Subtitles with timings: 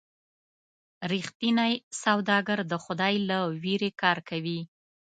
[1.11, 4.59] رښتینی سوداګر د خدای له ویرې کار کوي.